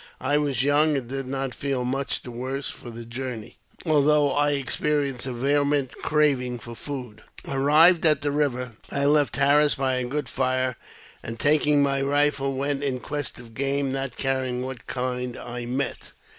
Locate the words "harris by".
9.35-9.97